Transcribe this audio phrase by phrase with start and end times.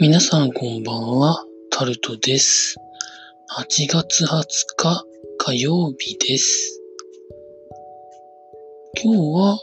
[0.00, 2.76] 皆さんこんばんは、タルトです。
[3.58, 4.44] 8月20
[4.76, 5.04] 日
[5.38, 6.80] 火曜日です。
[9.02, 9.58] 今日は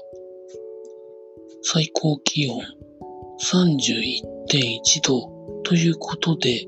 [1.64, 2.62] 最高気温
[3.42, 5.32] 31.1度
[5.64, 6.60] ということで、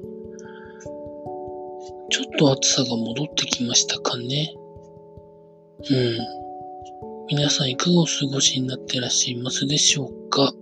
[2.10, 4.56] ちょっと暑さが戻ってきましたかね。
[5.90, 6.42] うん。
[7.30, 10.54] 皆さんいかがお過ごしになってらっしゃいますでしょうか？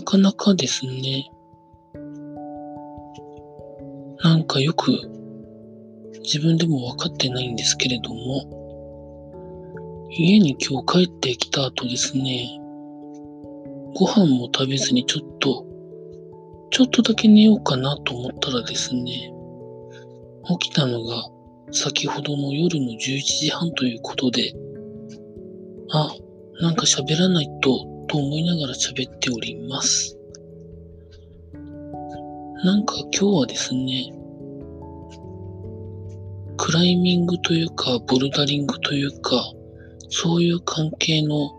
[0.00, 1.30] なかなかですね、
[4.22, 4.92] なんかよく
[6.22, 12.48] 自分でも分かってないんですけれども、家に今日帰ってきた後ですね、
[13.94, 15.66] ご飯も食べずにちょっと、
[16.70, 19.34] ちょっとだけ寝ようかなと思ったらですね、
[20.58, 21.28] 起きたのが
[21.72, 24.54] 先ほどの夜の11時半ということで、
[25.92, 26.10] あ、
[26.62, 30.18] なんか喋らないとと思いながら喋っております。
[32.64, 34.12] なんか今日はですね、
[36.56, 39.52] クライミングというか、ボルダリングというか、
[40.08, 41.52] そういう関係の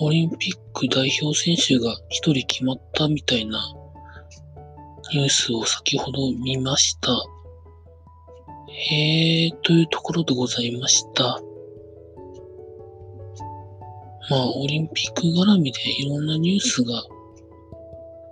[0.00, 3.58] オリンピック代表選手が一人決まったみたいな
[5.14, 7.10] ニュースを先ほど見ました。
[8.68, 11.40] へーというところでございました。
[14.30, 17.02] まあ、オリンピック絡みでいろんなニュースが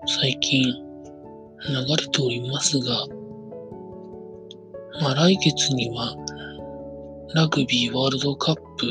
[0.06, 3.06] 最近流れておりますが、
[5.02, 6.14] まあ来月には
[7.34, 8.86] ラグビーワールドカップ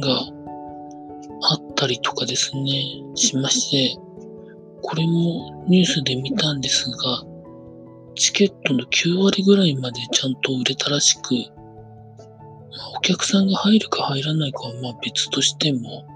[0.00, 0.38] が
[1.50, 2.82] あったりとかですね、
[3.14, 4.00] しまして、
[4.82, 7.22] これもニュースで見たんですが、
[8.14, 11.34] チケットの9割ぐらいまでちゃんと売れたらしく、
[12.96, 16.06] お客さんが入るか入らないかはまあ別としても、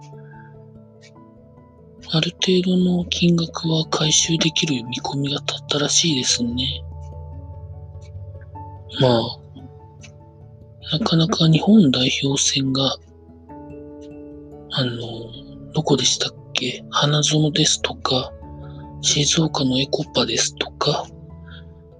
[2.14, 6.82] ある程度の金額は回収できる見込みが立ったらしいですね。
[9.00, 12.96] まあ、なかなか日本代表戦が、
[14.72, 14.98] あの、
[15.72, 16.84] どこでしたっけ？
[16.90, 18.30] 花園ですとか、
[19.00, 21.06] 静岡のエコパですとか、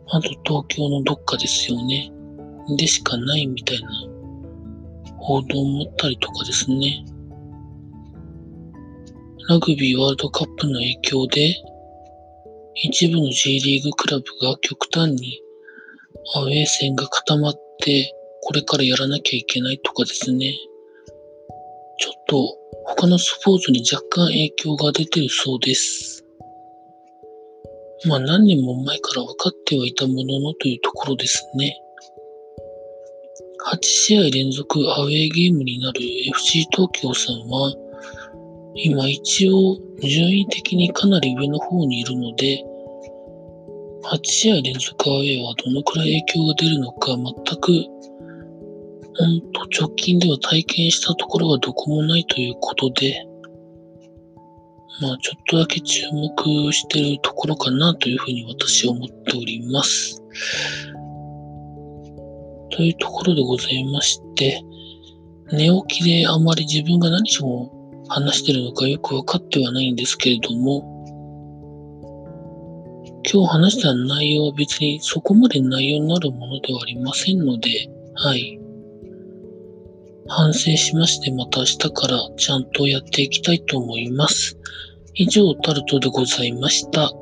[0.08, 2.12] あと東京のどっかですよね。
[2.76, 3.88] でしかないみたいな
[5.22, 7.04] 報道もあったりとかですね。
[9.48, 11.54] ラグビーワールドカップの影響で、
[12.74, 15.40] 一部の J リーグクラブが極端に
[16.34, 18.12] アウェー戦が固まって、
[18.42, 20.54] これからやらなきゃいけないとかですね。
[21.98, 26.24] ちょっと他のスポーツに若干影響が出てるそうです。
[28.08, 31.78] まあ何年も前から分かってはいたもののというところですね。
[33.72, 37.72] 8試合連続アウェーゲームになる FC 東京さんは、
[38.74, 42.62] 今一応順位的にかなり上の方にいるので、
[44.04, 47.72] 8試合連続アウェーはどのくらい影響が出るのか全く、
[49.16, 53.26] ほんと直近では体験したところがどこもないということで、
[55.00, 60.22] まあちょっとだけ注目してるところかなというふうに私は思っております。
[62.72, 64.62] というところでございまして、
[65.52, 67.70] 寝起きであまり自分が何を
[68.08, 70.90] 話してるのかよくわかってはないんですけれども、
[73.30, 77.68] 今日話した内容は別にそこまで内容になるものではありませんので、
[78.14, 78.58] はい。
[80.28, 84.58] 反省しましてまた明日からちゃんとやっていきたいと思います。
[85.14, 87.12] 以上、タルトでございました。